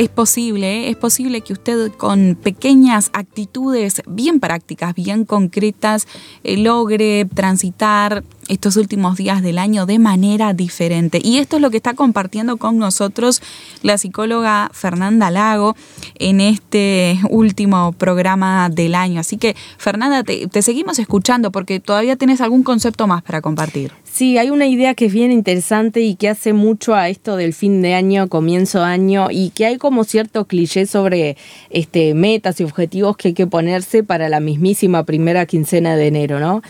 Es 0.00 0.08
posible, 0.08 0.86
¿eh? 0.86 0.88
es 0.88 0.96
posible 0.96 1.42
que 1.42 1.52
usted 1.52 1.92
con 1.92 2.34
pequeñas 2.42 3.10
actitudes 3.12 4.00
bien 4.08 4.40
prácticas, 4.40 4.94
bien 4.94 5.26
concretas, 5.26 6.08
eh, 6.42 6.56
logre 6.56 7.26
transitar 7.26 8.24
estos 8.48 8.78
últimos 8.78 9.18
días 9.18 9.42
del 9.42 9.58
año 9.58 9.84
de 9.84 9.98
manera 9.98 10.54
diferente. 10.54 11.20
Y 11.22 11.36
esto 11.36 11.56
es 11.56 11.62
lo 11.62 11.70
que 11.70 11.76
está 11.76 11.92
compartiendo 11.92 12.56
con 12.56 12.78
nosotros 12.78 13.42
la 13.82 13.98
psicóloga 13.98 14.70
Fernanda 14.72 15.30
Lago 15.30 15.76
en 16.14 16.40
este 16.40 17.20
último 17.28 17.92
programa 17.92 18.70
del 18.70 18.94
año. 18.94 19.20
Así 19.20 19.36
que, 19.36 19.54
Fernanda, 19.76 20.24
te, 20.24 20.46
te 20.46 20.62
seguimos 20.62 20.98
escuchando 20.98 21.52
porque 21.52 21.78
todavía 21.78 22.16
tienes 22.16 22.40
algún 22.40 22.62
concepto 22.62 23.06
más 23.06 23.22
para 23.22 23.42
compartir. 23.42 23.92
Sí, 24.20 24.36
hay 24.36 24.50
una 24.50 24.66
idea 24.66 24.92
que 24.92 25.06
es 25.06 25.14
bien 25.14 25.32
interesante 25.32 26.02
y 26.02 26.14
que 26.14 26.28
hace 26.28 26.52
mucho 26.52 26.94
a 26.94 27.08
esto 27.08 27.36
del 27.36 27.54
fin 27.54 27.80
de 27.80 27.94
año, 27.94 28.28
comienzo 28.28 28.80
de 28.80 28.84
año, 28.84 29.28
y 29.30 29.48
que 29.48 29.64
hay 29.64 29.78
como 29.78 30.04
cierto 30.04 30.44
cliché 30.44 30.84
sobre 30.84 31.38
este, 31.70 32.12
metas 32.12 32.60
y 32.60 32.64
objetivos 32.64 33.16
que 33.16 33.28
hay 33.28 33.34
que 33.34 33.46
ponerse 33.46 34.02
para 34.02 34.28
la 34.28 34.38
mismísima 34.38 35.04
primera 35.04 35.46
quincena 35.46 35.96
de 35.96 36.08
enero, 36.08 36.38
¿no? 36.38 36.60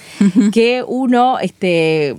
Que 0.52 0.84
uno 0.86 1.40
este, 1.40 2.14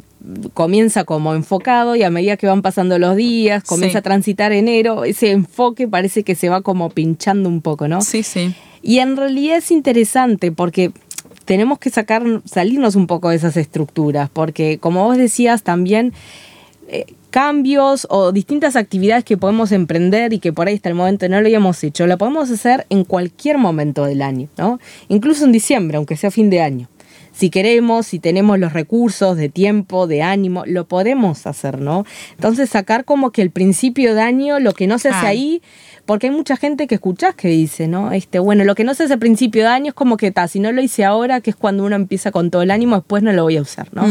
comienza 0.54 1.06
como 1.06 1.34
enfocado 1.34 1.96
y 1.96 2.04
a 2.04 2.10
medida 2.10 2.36
que 2.36 2.48
van 2.48 2.62
pasando 2.62 3.00
los 3.00 3.16
días, 3.16 3.64
comienza 3.64 4.00
a 4.00 4.02
transitar 4.02 4.52
enero, 4.52 5.06
ese 5.06 5.32
enfoque 5.32 5.88
parece 5.88 6.24
que 6.24 6.36
se 6.36 6.50
va 6.50 6.60
como 6.60 6.90
pinchando 6.90 7.48
un 7.48 7.62
poco, 7.62 7.88
¿no? 7.88 8.02
Sí, 8.02 8.24
sí. 8.24 8.54
Y 8.84 9.00
en 9.00 9.16
realidad 9.16 9.60
es 9.60 9.72
interesante 9.72 10.52
porque 10.52 10.92
tenemos 11.52 11.80
que 11.80 11.90
sacar, 11.90 12.24
salirnos 12.46 12.96
un 12.96 13.08
poco 13.08 13.28
de 13.28 13.36
esas 13.36 13.58
estructuras, 13.58 14.30
porque 14.30 14.78
como 14.78 15.04
vos 15.04 15.18
decías 15.18 15.64
también, 15.64 16.14
eh, 16.88 17.06
cambios 17.30 18.08
o 18.10 18.32
distintas 18.32 18.78
actividades 18.78 19.26
que 19.26 19.36
podemos 19.36 19.74
emprender 19.74 20.32
y 20.32 20.40
que 20.40 20.54
por 20.54 20.70
ahí 20.70 20.76
hasta 20.76 20.88
el 20.88 20.96
momento 20.96 21.28
no 21.28 21.42
lo 21.42 21.48
habíamos 21.48 21.84
hecho, 21.84 22.08
lo 22.08 22.18
podemos 22.18 22.50
hacer 22.50 22.86
en 22.90 23.04
cualquier 23.04 23.58
momento 23.58 24.06
del 24.06 24.22
año, 24.22 24.48
¿no? 24.58 24.80
Incluso 25.10 25.44
en 25.44 25.52
diciembre, 25.52 25.98
aunque 25.98 26.16
sea 26.16 26.32
fin 26.32 26.50
de 26.50 26.62
año. 26.62 26.88
Si 27.42 27.50
queremos, 27.50 28.06
si 28.06 28.20
tenemos 28.20 28.60
los 28.60 28.72
recursos 28.72 29.36
de 29.36 29.50
tiempo, 29.50 30.06
de 30.06 30.22
ánimo, 30.22 30.64
lo 30.68 30.88
podemos 30.88 31.48
hacer, 31.48 31.82
¿no? 31.82 32.06
Entonces 32.34 32.70
sacar 32.70 33.04
como 33.04 33.32
que 33.32 33.42
el 33.42 33.50
principio 33.50 34.14
de 34.14 34.22
año, 34.22 34.60
lo 34.60 34.74
que 34.74 34.86
no 34.86 35.00
se 35.00 35.10
hace 35.10 35.26
ahí, 35.26 35.64
porque 36.06 36.28
hay 36.28 36.34
mucha 36.34 36.56
gente 36.56 36.86
que 36.86 36.94
escuchás 36.94 37.34
que 37.34 37.48
dice, 37.48 37.88
¿no? 37.88 38.12
Este, 38.12 38.38
bueno, 38.38 38.64
lo 38.64 38.76
que 38.76 38.84
no 38.84 38.94
se 38.94 39.06
hace 39.06 39.16
a 39.16 39.18
principio 39.18 39.64
de 39.64 39.70
año 39.70 39.88
es 39.88 39.96
como 39.96 40.18
que 40.18 40.28
está, 40.28 40.48
si 40.48 40.60
no 40.60 40.72
lo 40.72 40.84
hice 40.84 41.04
ahora, 41.04 41.42
que 41.42 41.50
es 41.50 41.56
cuando 41.56 41.84
uno 41.84 41.96
empieza 41.96 42.30
con 42.30 42.52
todo 42.52 42.62
el 42.62 42.70
ánimo, 42.70 42.98
después 42.98 43.24
no 43.24 43.34
lo 43.34 43.42
voy 43.42 43.58
a 43.58 43.64
usar, 43.64 43.88
¿no? 43.92 44.06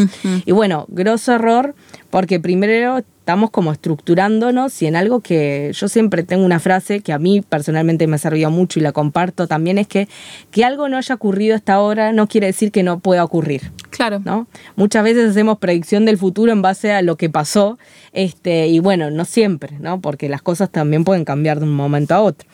Y 0.44 0.50
bueno, 0.50 0.86
grosso 0.88 1.32
error, 1.32 1.76
porque 2.10 2.40
primero 2.40 3.04
estamos 3.30 3.50
como 3.52 3.70
estructurándonos 3.70 4.82
y 4.82 4.88
en 4.88 4.96
algo 4.96 5.20
que 5.20 5.70
yo 5.72 5.86
siempre 5.86 6.24
tengo 6.24 6.44
una 6.44 6.58
frase 6.58 6.98
que 6.98 7.12
a 7.12 7.18
mí 7.20 7.42
personalmente 7.42 8.08
me 8.08 8.16
ha 8.16 8.18
servido 8.18 8.50
mucho 8.50 8.80
y 8.80 8.82
la 8.82 8.90
comparto 8.90 9.46
también 9.46 9.78
es 9.78 9.86
que 9.86 10.08
que 10.50 10.64
algo 10.64 10.88
no 10.88 10.96
haya 10.96 11.14
ocurrido 11.14 11.54
hasta 11.54 11.74
ahora 11.74 12.12
no 12.12 12.26
quiere 12.26 12.48
decir 12.48 12.72
que 12.72 12.82
no 12.82 12.98
pueda 12.98 13.22
ocurrir. 13.22 13.70
Claro. 13.90 14.20
¿no? 14.24 14.48
Muchas 14.74 15.04
veces 15.04 15.30
hacemos 15.30 15.58
predicción 15.58 16.06
del 16.06 16.18
futuro 16.18 16.50
en 16.50 16.60
base 16.60 16.90
a 16.90 17.02
lo 17.02 17.14
que 17.14 17.30
pasó 17.30 17.78
este, 18.12 18.66
y 18.66 18.80
bueno, 18.80 19.12
no 19.12 19.24
siempre, 19.24 19.78
¿no? 19.78 20.00
porque 20.00 20.28
las 20.28 20.42
cosas 20.42 20.68
también 20.68 21.04
pueden 21.04 21.24
cambiar 21.24 21.60
de 21.60 21.66
un 21.66 21.74
momento 21.76 22.16
a 22.16 22.22
otro. 22.22 22.48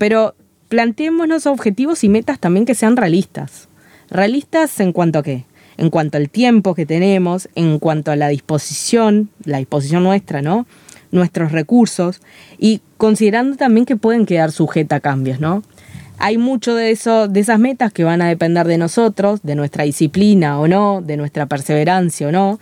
Pero 0.00 0.34
planteémonos 0.68 1.46
objetivos 1.46 2.02
y 2.02 2.08
metas 2.08 2.40
también 2.40 2.66
que 2.66 2.74
sean 2.74 2.96
realistas. 2.96 3.68
¿Realistas 4.10 4.80
en 4.80 4.92
cuanto 4.92 5.20
a 5.20 5.22
qué? 5.22 5.44
En 5.78 5.90
cuanto 5.90 6.16
al 6.18 6.30
tiempo 6.30 6.74
que 6.74 6.86
tenemos, 6.86 7.48
en 7.54 7.78
cuanto 7.78 8.10
a 8.10 8.16
la 8.16 8.28
disposición, 8.28 9.30
la 9.44 9.58
disposición 9.58 10.04
nuestra, 10.04 10.42
¿no? 10.42 10.66
Nuestros 11.10 11.52
recursos 11.52 12.20
y 12.58 12.80
considerando 12.96 13.56
también 13.56 13.86
que 13.86 13.96
pueden 13.96 14.26
quedar 14.26 14.52
sujetas 14.52 14.98
a 14.98 15.00
cambios, 15.00 15.40
¿no? 15.40 15.62
Hay 16.18 16.38
mucho 16.38 16.74
de 16.74 16.90
eso, 16.90 17.28
de 17.28 17.40
esas 17.40 17.58
metas 17.58 17.92
que 17.92 18.04
van 18.04 18.22
a 18.22 18.28
depender 18.28 18.66
de 18.66 18.78
nosotros, 18.78 19.40
de 19.42 19.54
nuestra 19.54 19.84
disciplina 19.84 20.58
o 20.58 20.66
no, 20.66 21.02
de 21.02 21.18
nuestra 21.18 21.46
perseverancia 21.46 22.28
o 22.28 22.32
no, 22.32 22.58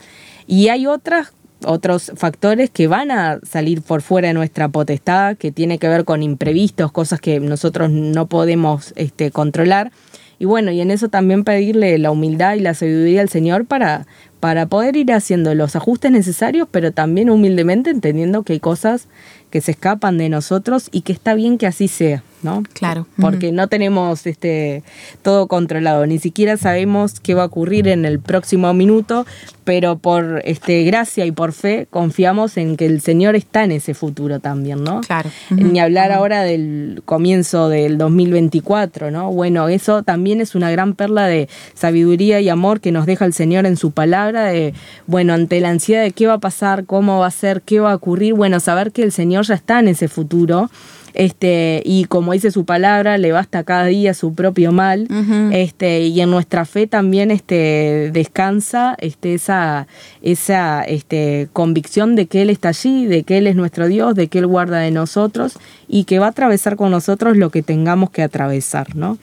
y 0.46 0.68
hay 0.68 0.86
otras 0.86 1.32
otros 1.66 2.12
factores 2.16 2.68
que 2.68 2.88
van 2.88 3.10
a 3.10 3.38
salir 3.42 3.80
por 3.80 4.02
fuera 4.02 4.28
de 4.28 4.34
nuestra 4.34 4.68
potestad, 4.68 5.36
que 5.36 5.50
tiene 5.50 5.78
que 5.78 5.88
ver 5.88 6.04
con 6.04 6.22
imprevistos, 6.22 6.92
cosas 6.92 7.20
que 7.20 7.40
nosotros 7.40 7.90
no 7.90 8.26
podemos 8.26 8.92
este, 8.96 9.30
controlar 9.30 9.90
y 10.38 10.44
bueno, 10.44 10.70
y 10.70 10.80
en 10.80 10.90
eso 10.90 11.08
también 11.08 11.44
pedirle 11.44 11.98
la 11.98 12.10
humildad 12.10 12.54
y 12.54 12.60
la 12.60 12.74
sabiduría 12.74 13.20
al 13.20 13.28
Señor 13.28 13.66
para, 13.66 14.06
para 14.44 14.66
poder 14.66 14.94
ir 14.94 15.10
haciendo 15.10 15.54
los 15.54 15.74
ajustes 15.74 16.10
necesarios, 16.10 16.68
pero 16.70 16.92
también 16.92 17.30
humildemente 17.30 17.88
entendiendo 17.88 18.42
que 18.42 18.52
hay 18.52 18.60
cosas 18.60 19.08
que 19.48 19.62
se 19.62 19.70
escapan 19.70 20.18
de 20.18 20.28
nosotros 20.28 20.90
y 20.92 21.00
que 21.00 21.14
está 21.14 21.32
bien 21.32 21.56
que 21.56 21.66
así 21.66 21.88
sea. 21.88 22.22
¿no? 22.44 22.62
Claro. 22.74 23.06
Porque 23.18 23.50
no 23.50 23.68
tenemos 23.68 24.26
este 24.26 24.84
todo 25.22 25.48
controlado, 25.48 26.06
ni 26.06 26.18
siquiera 26.18 26.56
sabemos 26.56 27.18
qué 27.18 27.34
va 27.34 27.42
a 27.42 27.46
ocurrir 27.46 27.88
en 27.88 28.04
el 28.04 28.20
próximo 28.20 28.72
minuto, 28.74 29.26
pero 29.64 29.96
por 29.96 30.42
este 30.44 30.84
gracia 30.84 31.24
y 31.24 31.32
por 31.32 31.52
fe 31.52 31.86
confiamos 31.90 32.58
en 32.58 32.76
que 32.76 32.84
el 32.86 33.00
Señor 33.00 33.34
está 33.34 33.64
en 33.64 33.72
ese 33.72 33.94
futuro 33.94 34.40
también, 34.40 34.84
¿no? 34.84 35.00
Claro. 35.00 35.30
Ni 35.50 35.80
hablar 35.80 36.12
ahora 36.12 36.42
del 36.42 37.02
comienzo 37.06 37.70
del 37.70 37.96
2024, 37.96 39.10
¿no? 39.10 39.32
Bueno, 39.32 39.68
eso 39.68 40.02
también 40.02 40.40
es 40.42 40.54
una 40.54 40.70
gran 40.70 40.94
perla 40.94 41.26
de 41.26 41.48
sabiduría 41.72 42.40
y 42.40 42.50
amor 42.50 42.80
que 42.80 42.92
nos 42.92 43.06
deja 43.06 43.24
el 43.24 43.32
Señor 43.32 43.64
en 43.64 43.76
su 43.76 43.92
palabra 43.92 44.33
de, 44.42 44.74
bueno, 45.06 45.32
ante 45.32 45.60
la 45.60 45.70
ansiedad 45.70 46.02
de 46.02 46.10
qué 46.10 46.26
va 46.26 46.34
a 46.34 46.38
pasar, 46.38 46.84
cómo 46.84 47.20
va 47.20 47.26
a 47.28 47.30
ser, 47.30 47.62
qué 47.62 47.80
va 47.80 47.92
a 47.92 47.94
ocurrir, 47.94 48.34
bueno, 48.34 48.58
saber 48.60 48.92
que 48.92 49.02
el 49.02 49.12
Señor 49.12 49.44
ya 49.46 49.54
está 49.54 49.78
en 49.78 49.88
ese 49.88 50.08
futuro 50.08 50.70
este, 51.14 51.80
y 51.84 52.06
como 52.06 52.32
dice 52.32 52.50
su 52.50 52.64
palabra, 52.64 53.18
le 53.18 53.30
basta 53.30 53.62
cada 53.62 53.86
día 53.86 54.14
su 54.14 54.34
propio 54.34 54.72
mal, 54.72 55.06
este, 55.52 56.00
y 56.00 56.20
en 56.20 56.30
nuestra 56.30 56.64
fe 56.64 56.88
también 56.88 57.30
este, 57.30 58.10
descansa 58.12 58.96
este, 58.98 59.34
esa, 59.34 59.86
esa 60.22 60.82
este, 60.82 61.48
convicción 61.52 62.16
de 62.16 62.26
que 62.26 62.42
Él 62.42 62.50
está 62.50 62.70
allí, 62.70 63.06
de 63.06 63.22
que 63.22 63.38
Él 63.38 63.46
es 63.46 63.54
nuestro 63.54 63.86
Dios, 63.86 64.16
de 64.16 64.26
que 64.26 64.40
Él 64.40 64.48
guarda 64.48 64.80
de 64.80 64.90
nosotros 64.90 65.56
y 65.86 66.02
que 66.02 66.18
va 66.18 66.26
a 66.26 66.30
atravesar 66.30 66.74
con 66.74 66.90
nosotros 66.90 67.36
lo 67.36 67.50
que 67.50 67.62
tengamos 67.62 68.10
que 68.10 68.22
atravesar, 68.22 68.96
¿no? 68.96 69.16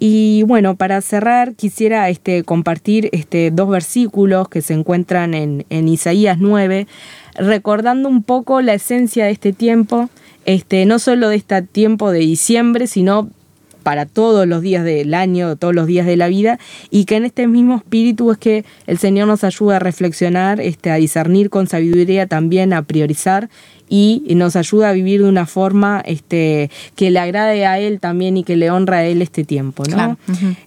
Y 0.00 0.44
bueno, 0.44 0.76
para 0.76 1.00
cerrar 1.00 1.54
quisiera 1.54 2.08
este, 2.08 2.44
compartir 2.44 3.08
este, 3.12 3.50
dos 3.50 3.68
versículos 3.68 4.48
que 4.48 4.62
se 4.62 4.74
encuentran 4.74 5.34
en, 5.34 5.88
Isaías 5.88 6.38
9, 6.38 6.86
recordando 7.34 8.08
un 8.08 8.22
poco 8.22 8.62
la 8.62 8.74
esencia 8.74 9.24
de 9.24 9.32
este 9.32 9.52
tiempo 9.52 10.08
este, 10.44 10.86
no 10.86 10.98
solo 10.98 11.28
de 11.28 11.36
este 11.36 11.60
tiempo 11.62 12.10
de 12.10 12.20
diciembre, 12.20 12.86
sino 12.86 13.28
para 13.88 14.04
todos 14.04 14.46
los 14.46 14.60
días 14.60 14.84
del 14.84 15.14
año, 15.14 15.56
todos 15.56 15.74
los 15.74 15.86
días 15.86 16.04
de 16.04 16.18
la 16.18 16.28
vida, 16.28 16.58
y 16.90 17.06
que 17.06 17.16
en 17.16 17.24
este 17.24 17.46
mismo 17.46 17.76
espíritu 17.76 18.30
es 18.30 18.36
que 18.36 18.66
el 18.86 18.98
Señor 18.98 19.28
nos 19.28 19.44
ayuda 19.44 19.76
a 19.76 19.78
reflexionar, 19.78 20.60
este, 20.60 20.90
a 20.90 20.96
discernir 20.96 21.48
con 21.48 21.66
sabiduría 21.68 22.26
también, 22.26 22.74
a 22.74 22.82
priorizar 22.82 23.48
y 23.88 24.24
nos 24.36 24.56
ayuda 24.56 24.90
a 24.90 24.92
vivir 24.92 25.22
de 25.22 25.28
una 25.30 25.46
forma 25.46 26.02
este, 26.04 26.70
que 26.96 27.10
le 27.10 27.18
agrade 27.18 27.64
a 27.64 27.78
Él 27.78 27.98
también 27.98 28.36
y 28.36 28.44
que 28.44 28.56
le 28.56 28.70
honra 28.70 28.98
a 28.98 29.04
Él 29.06 29.22
este 29.22 29.44
tiempo. 29.44 29.84
¿no? 29.84 30.18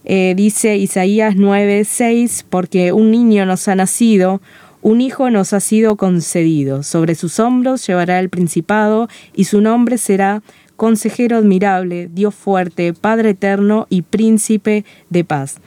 Eh, 0.03 0.33
dice 0.35 0.77
Isaías 0.77 1.35
9, 1.35 1.85
6, 1.85 2.47
porque 2.49 2.91
un 2.91 3.11
niño 3.11 3.45
nos 3.45 3.67
ha 3.67 3.75
nacido, 3.75 4.41
un 4.81 4.99
hijo 4.99 5.29
nos 5.29 5.53
ha 5.53 5.59
sido 5.59 5.95
concedido, 5.95 6.81
sobre 6.81 7.13
sus 7.13 7.39
hombros 7.39 7.85
llevará 7.85 8.19
el 8.19 8.31
principado, 8.31 9.09
y 9.35 9.43
su 9.43 9.61
nombre 9.61 9.99
será 9.99 10.41
Consejero 10.81 11.37
admirable, 11.37 12.09
Dios 12.11 12.33
fuerte, 12.33 12.93
Padre 12.93 13.29
eterno 13.29 13.85
y 13.91 14.01
Príncipe 14.01 14.83
de 15.11 15.23
paz. 15.23 15.57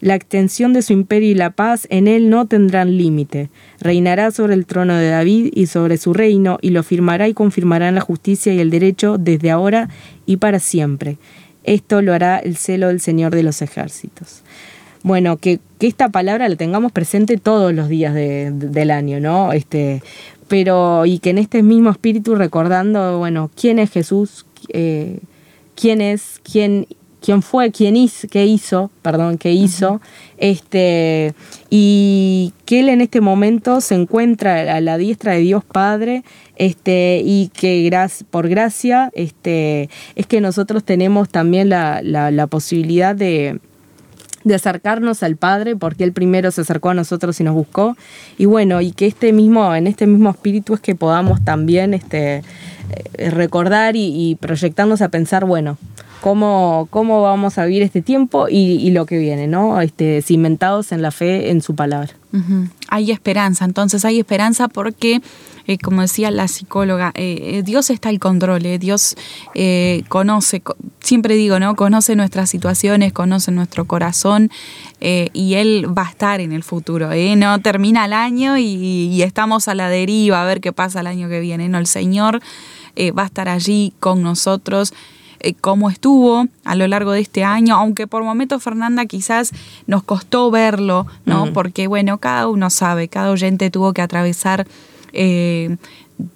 La 0.00 0.16
extensión 0.16 0.72
de 0.72 0.82
su 0.82 0.92
imperio 0.92 1.30
y 1.30 1.34
la 1.36 1.50
paz 1.50 1.86
en 1.88 2.08
él 2.08 2.30
no 2.30 2.48
tendrán 2.48 2.98
límite. 2.98 3.48
Reinará 3.78 4.32
sobre 4.32 4.54
el 4.54 4.66
trono 4.66 4.96
de 4.96 5.08
David 5.08 5.52
y 5.54 5.66
sobre 5.66 5.98
su 5.98 6.14
reino, 6.14 6.58
y 6.62 6.70
lo 6.70 6.82
firmará 6.82 7.28
y 7.28 7.32
confirmará 7.32 7.86
en 7.86 7.94
la 7.94 8.00
justicia 8.00 8.52
y 8.54 8.58
el 8.58 8.70
derecho 8.70 9.18
desde 9.18 9.52
ahora 9.52 9.88
y 10.26 10.38
para 10.38 10.58
siempre. 10.58 11.16
Esto 11.62 12.02
lo 12.02 12.12
hará 12.12 12.38
el 12.40 12.56
celo 12.56 12.88
del 12.88 12.98
Señor 12.98 13.36
de 13.36 13.44
los 13.44 13.62
ejércitos 13.62 14.42
bueno, 15.06 15.36
que, 15.36 15.60
esta 15.78 16.08
palabra 16.08 16.48
la 16.48 16.56
tengamos 16.56 16.90
presente 16.90 17.36
todos 17.36 17.72
los 17.72 17.88
días 17.88 18.12
del 18.12 18.90
año, 18.90 19.20
¿no? 19.20 19.52
Este, 19.52 20.02
pero, 20.48 21.06
y 21.06 21.20
que 21.20 21.30
en 21.30 21.38
este 21.38 21.62
mismo 21.62 21.90
espíritu 21.90 22.34
recordando, 22.34 23.18
bueno, 23.18 23.48
quién 23.54 23.78
es 23.78 23.92
Jesús, 23.92 24.45
eh, 24.68 25.20
quién 25.74 26.00
es, 26.00 26.40
quién, 26.42 26.86
quién 27.20 27.42
fue, 27.42 27.70
quién 27.72 27.96
hizo, 27.96 28.28
qué 28.28 28.46
hizo, 28.46 28.90
perdón, 29.02 29.38
qué 29.38 29.52
hizo, 29.52 30.00
este, 30.38 31.34
y 31.70 32.52
que 32.64 32.80
él 32.80 32.88
en 32.88 33.00
este 33.00 33.20
momento 33.20 33.80
se 33.80 33.94
encuentra 33.94 34.74
a 34.76 34.80
la 34.80 34.98
diestra 34.98 35.32
de 35.32 35.40
Dios 35.40 35.64
Padre, 35.64 36.24
este, 36.56 37.20
y 37.24 37.48
que 37.48 37.90
por 38.30 38.48
gracia, 38.48 39.10
este, 39.14 39.90
es 40.14 40.26
que 40.26 40.40
nosotros 40.40 40.84
tenemos 40.84 41.28
también 41.28 41.68
la, 41.68 42.00
la 42.02 42.46
posibilidad 42.46 43.14
de 43.14 43.60
de 44.46 44.54
acercarnos 44.54 45.24
al 45.24 45.34
Padre, 45.34 45.74
porque 45.74 46.04
Él 46.04 46.12
primero 46.12 46.52
se 46.52 46.60
acercó 46.60 46.90
a 46.90 46.94
nosotros 46.94 47.40
y 47.40 47.44
nos 47.44 47.54
buscó. 47.54 47.96
Y 48.38 48.44
bueno, 48.44 48.80
y 48.80 48.92
que 48.92 49.06
este 49.06 49.32
mismo, 49.32 49.74
en 49.74 49.88
este 49.88 50.06
mismo 50.06 50.30
espíritu 50.30 50.74
es 50.74 50.80
que 50.80 50.94
podamos 50.94 51.44
también 51.44 51.94
este, 51.94 52.44
eh, 53.16 53.30
recordar 53.30 53.96
y, 53.96 54.38
proyectarnos 54.40 55.02
a 55.02 55.08
pensar, 55.08 55.46
bueno, 55.46 55.78
cómo, 56.20 56.86
cómo 56.90 57.22
vamos 57.22 57.58
a 57.58 57.64
vivir 57.64 57.82
este 57.82 58.02
tiempo 58.02 58.46
y, 58.48 58.88
lo 58.92 59.04
que 59.04 59.18
viene, 59.18 59.48
¿no? 59.48 59.80
Este, 59.80 60.22
cimentados 60.22 60.92
en 60.92 61.02
la 61.02 61.10
fe 61.10 61.50
en 61.50 61.60
su 61.60 61.74
palabra. 61.74 62.10
Hay 62.88 63.10
esperanza, 63.10 63.64
entonces 63.64 64.04
hay 64.04 64.20
esperanza 64.20 64.68
porque 64.68 65.22
eh, 65.66 65.78
como 65.78 66.02
decía 66.02 66.30
la 66.30 66.46
psicóloga, 66.46 67.12
eh, 67.14 67.58
eh, 67.58 67.62
Dios 67.64 67.90
está 67.90 68.08
al 68.08 68.20
control, 68.20 68.62
Dios 68.78 69.16
conoce, 70.08 70.62
siempre 71.00 71.34
digo, 71.34 71.58
¿no? 71.58 71.74
Conoce 71.74 72.14
nuestras 72.14 72.50
situaciones, 72.50 73.12
conoce 73.12 73.50
nuestro 73.50 73.84
corazón 73.84 74.50
y 75.00 75.54
Él 75.54 75.86
va 75.96 76.02
a 76.02 76.10
estar 76.10 76.40
en 76.40 76.52
el 76.52 76.62
futuro, 76.62 77.10
No 77.36 77.60
termina 77.60 78.04
el 78.04 78.12
año 78.12 78.56
y, 78.58 79.22
estamos 79.22 79.66
a 79.66 79.74
la 79.74 79.88
deriva 79.88 80.42
a 80.42 80.44
ver 80.44 80.60
qué 80.60 80.72
pasa 80.72 81.00
el 81.00 81.06
año 81.06 81.28
que 81.28 81.40
viene, 81.40 81.68
¿no? 81.68 81.78
El 81.78 81.86
Señor 81.86 82.40
va 82.96 83.22
a 83.22 83.26
estar 83.26 83.48
allí 83.48 83.92
con 83.98 84.22
nosotros 84.22 84.94
como 85.60 85.90
estuvo 85.90 86.46
a 86.64 86.74
lo 86.74 86.86
largo 86.88 87.12
de 87.12 87.20
este 87.20 87.44
año, 87.44 87.74
aunque 87.76 88.06
por 88.06 88.24
momentos 88.24 88.62
Fernanda 88.62 89.06
quizás 89.06 89.52
nos 89.86 90.02
costó 90.02 90.50
verlo, 90.50 91.06
¿no? 91.24 91.52
Porque 91.52 91.86
bueno, 91.86 92.18
cada 92.18 92.48
uno 92.48 92.70
sabe, 92.70 93.08
cada 93.08 93.30
oyente 93.30 93.70
tuvo 93.70 93.92
que 93.92 94.02
atravesar 94.02 94.66
eh, 95.16 95.76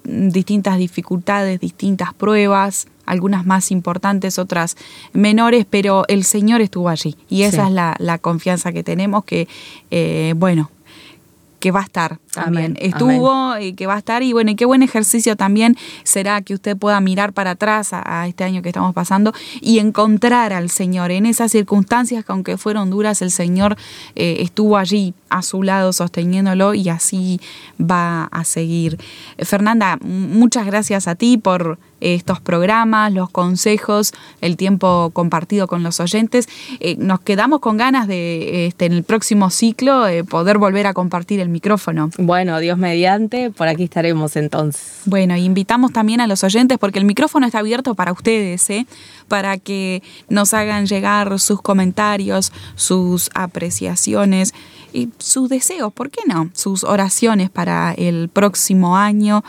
distintas 0.04 0.78
dificultades, 0.78 1.60
distintas 1.60 2.12
pruebas, 2.14 2.88
algunas 3.06 3.44
más 3.44 3.70
importantes, 3.70 4.38
otras 4.38 4.76
menores, 5.12 5.66
pero 5.68 6.04
el 6.08 6.24
Señor 6.24 6.60
estuvo 6.60 6.88
allí. 6.88 7.16
Y 7.28 7.42
esa 7.42 7.66
es 7.66 7.72
la, 7.72 7.96
la, 7.98 8.18
confianza 8.18 8.72
que 8.72 8.82
tenemos 8.82 9.24
que, 9.24 9.48
eh, 9.90 10.34
bueno, 10.36 10.70
que 11.58 11.70
va 11.70 11.80
a 11.80 11.84
estar 11.84 12.18
también. 12.32 12.76
Estuvo 12.80 13.58
y 13.58 13.72
que 13.72 13.86
va 13.86 13.94
a 13.94 13.98
estar 13.98 14.22
y 14.22 14.32
bueno, 14.32 14.52
y 14.52 14.54
qué 14.54 14.64
buen 14.64 14.82
ejercicio 14.82 15.36
también 15.36 15.76
será 16.04 16.42
que 16.42 16.54
usted 16.54 16.76
pueda 16.76 17.00
mirar 17.00 17.32
para 17.32 17.52
atrás 17.52 17.90
a, 17.92 18.26
este 18.26 18.44
año 18.44 18.62
que 18.62 18.68
estamos 18.68 18.94
pasando 18.94 19.32
y 19.60 19.78
encontrar 19.78 20.52
al 20.52 20.70
Señor 20.70 21.10
en 21.10 21.26
esas 21.26 21.52
circunstancias 21.52 22.24
que 22.24 22.32
aunque 22.32 22.56
fueron 22.56 22.90
duras, 22.90 23.22
el 23.22 23.30
Señor 23.30 23.76
eh, 24.14 24.36
estuvo 24.40 24.76
allí 24.76 25.14
a 25.28 25.42
su 25.42 25.62
lado 25.62 25.92
sosteniéndolo 25.92 26.74
y 26.74 26.88
así 26.88 27.40
va 27.80 28.24
a 28.24 28.44
seguir. 28.44 28.98
Fernanda, 29.38 29.98
muchas 30.02 30.66
gracias 30.66 31.08
a 31.08 31.14
ti 31.14 31.38
por 31.38 31.78
estos 32.00 32.40
programas, 32.40 33.12
los 33.12 33.30
consejos, 33.30 34.12
el 34.40 34.56
tiempo 34.56 35.10
compartido 35.12 35.66
con 35.66 35.82
los 35.82 36.00
oyentes. 36.00 36.48
Eh, 36.80 36.96
nos 36.98 37.20
quedamos 37.20 37.60
con 37.60 37.76
ganas 37.76 38.08
de 38.08 38.66
este, 38.66 38.86
en 38.86 38.92
el 38.92 39.04
próximo 39.04 39.50
ciclo 39.50 40.06
eh, 40.06 40.24
poder 40.24 40.58
volver 40.58 40.86
a 40.86 40.94
compartir 40.94 41.40
el 41.40 41.48
micrófono. 41.48 42.10
Bueno, 42.22 42.60
Dios 42.60 42.76
mediante, 42.76 43.50
por 43.50 43.66
aquí 43.66 43.84
estaremos 43.84 44.36
entonces. 44.36 45.00
Bueno, 45.06 45.34
invitamos 45.36 45.90
también 45.90 46.20
a 46.20 46.26
los 46.26 46.44
oyentes 46.44 46.76
porque 46.76 46.98
el 46.98 47.06
micrófono 47.06 47.46
está 47.46 47.60
abierto 47.60 47.94
para 47.94 48.12
ustedes, 48.12 48.68
¿eh? 48.68 48.86
para 49.26 49.56
que 49.56 50.02
nos 50.28 50.52
hagan 50.52 50.84
llegar 50.84 51.40
sus 51.40 51.62
comentarios, 51.62 52.52
sus 52.74 53.30
apreciaciones 53.34 54.52
y 54.92 55.08
sus 55.16 55.48
deseos, 55.48 55.94
¿por 55.94 56.10
qué 56.10 56.20
no? 56.26 56.50
Sus 56.52 56.84
oraciones 56.84 57.48
para 57.48 57.94
el 57.94 58.28
próximo 58.28 58.98
año 58.98 59.42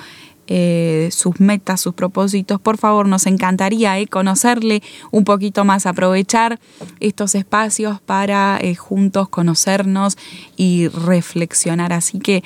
eh, 0.54 1.08
sus 1.14 1.40
metas, 1.40 1.80
sus 1.80 1.94
propósitos. 1.94 2.60
Por 2.60 2.78
favor, 2.78 3.08
nos 3.08 3.26
encantaría 3.26 3.98
eh, 3.98 4.08
conocerle 4.08 4.84
un 5.10 5.24
poquito 5.24 5.64
más, 5.64 5.86
aprovechar 5.86 6.60
estos 7.00 7.36
espacios 7.36 8.02
para 8.02 8.60
eh, 8.60 8.76
juntos 8.76 9.30
conocernos 9.30 10.18
y 10.58 10.90
reflexionar. 10.90 11.94
Así 11.94 12.20
que 12.20 12.44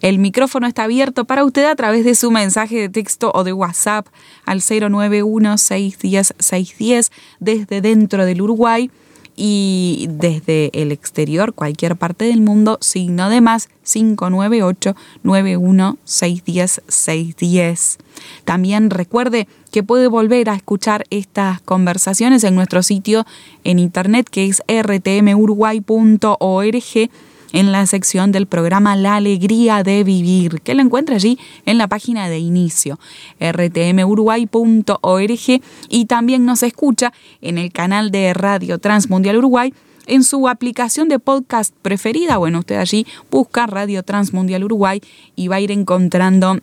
el 0.00 0.18
micrófono 0.18 0.66
está 0.66 0.82
abierto 0.82 1.24
para 1.24 1.44
usted 1.44 1.66
a 1.66 1.76
través 1.76 2.04
de 2.04 2.16
su 2.16 2.32
mensaje 2.32 2.80
de 2.80 2.88
texto 2.88 3.30
o 3.32 3.44
de 3.44 3.52
WhatsApp 3.52 4.08
al 4.44 4.58
091 4.58 5.58
610 5.58 6.34
610 6.36 7.12
desde 7.38 7.80
dentro 7.80 8.26
del 8.26 8.42
Uruguay 8.42 8.90
y 9.36 10.08
desde 10.10 10.70
el 10.74 10.92
exterior, 10.92 11.54
cualquier 11.54 11.96
parte 11.96 12.26
del 12.26 12.40
mundo, 12.40 12.78
signo 12.80 13.30
de 13.30 13.40
más 13.40 13.68
598 13.84 14.94
91 15.22 15.98
610 16.04 16.82
610. 16.86 17.98
También 18.44 18.90
recuerde 18.90 19.48
que 19.70 19.82
puede 19.82 20.06
volver 20.06 20.50
a 20.50 20.54
escuchar 20.54 21.04
estas 21.10 21.60
conversaciones 21.62 22.44
en 22.44 22.54
nuestro 22.54 22.82
sitio 22.82 23.24
en 23.64 23.78
internet 23.78 24.28
que 24.30 24.46
es 24.46 24.62
rtmuruguay.org 24.68 27.10
en 27.52 27.72
la 27.72 27.86
sección 27.86 28.32
del 28.32 28.46
programa 28.46 28.96
La 28.96 29.16
Alegría 29.16 29.82
de 29.82 30.04
Vivir, 30.04 30.60
que 30.62 30.74
lo 30.74 30.82
encuentra 30.82 31.16
allí 31.16 31.38
en 31.66 31.78
la 31.78 31.88
página 31.88 32.28
de 32.28 32.38
inicio, 32.38 32.98
rtmuruguay.org, 33.40 35.62
y 35.88 36.04
también 36.06 36.44
nos 36.44 36.62
escucha 36.62 37.12
en 37.40 37.58
el 37.58 37.72
canal 37.72 38.10
de 38.10 38.34
Radio 38.34 38.78
Transmundial 38.78 39.36
Uruguay 39.36 39.72
en 40.06 40.24
su 40.24 40.48
aplicación 40.48 41.08
de 41.08 41.18
podcast 41.18 41.74
preferida. 41.82 42.36
Bueno, 42.36 42.60
usted 42.60 42.76
allí 42.76 43.06
busca 43.30 43.66
Radio 43.66 44.02
Transmundial 44.02 44.64
Uruguay 44.64 45.00
y 45.36 45.48
va 45.48 45.56
a 45.56 45.60
ir 45.60 45.70
encontrando 45.70 46.58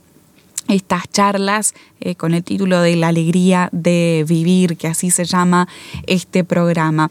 estas 0.69 1.09
charlas 1.09 1.73
eh, 1.99 2.15
con 2.15 2.33
el 2.33 2.43
título 2.43 2.81
de 2.81 2.95
La 2.95 3.09
alegría 3.09 3.69
de 3.71 4.23
vivir, 4.27 4.77
que 4.77 4.87
así 4.87 5.11
se 5.11 5.25
llama 5.25 5.67
este 6.07 6.43
programa. 6.43 7.09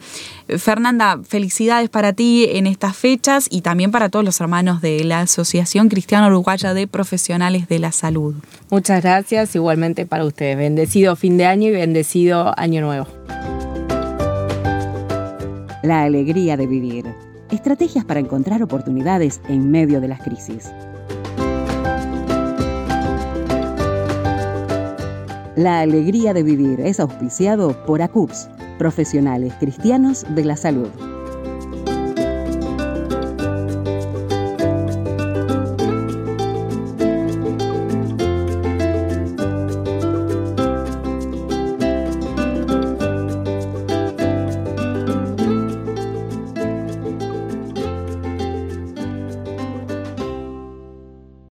Fernanda, 0.58 1.20
felicidades 1.26 1.90
para 1.90 2.12
ti 2.12 2.46
en 2.50 2.66
estas 2.66 2.96
fechas 2.96 3.48
y 3.50 3.60
también 3.60 3.90
para 3.90 4.08
todos 4.08 4.24
los 4.24 4.40
hermanos 4.40 4.80
de 4.80 5.04
la 5.04 5.20
Asociación 5.20 5.88
Cristiana 5.88 6.28
Uruguaya 6.28 6.72
de 6.72 6.86
Profesionales 6.86 7.68
de 7.68 7.78
la 7.78 7.92
Salud. 7.92 8.34
Muchas 8.70 9.02
gracias, 9.02 9.54
igualmente 9.54 10.06
para 10.06 10.24
ustedes. 10.24 10.56
Bendecido 10.56 11.16
fin 11.16 11.36
de 11.36 11.46
año 11.46 11.68
y 11.68 11.72
bendecido 11.72 12.54
año 12.58 12.80
nuevo. 12.80 13.06
La 15.82 16.02
alegría 16.02 16.56
de 16.56 16.66
vivir. 16.66 17.06
Estrategias 17.50 18.04
para 18.04 18.20
encontrar 18.20 18.62
oportunidades 18.62 19.40
en 19.48 19.70
medio 19.70 20.00
de 20.00 20.08
las 20.08 20.20
crisis. 20.20 20.70
La 25.58 25.80
alegría 25.80 26.32
de 26.34 26.44
vivir 26.44 26.80
es 26.80 27.00
auspiciado 27.00 27.84
por 27.84 28.00
ACUPS, 28.00 28.48
Profesionales 28.78 29.52
Cristianos 29.58 30.24
de 30.36 30.44
la 30.44 30.56
Salud. 30.56 30.86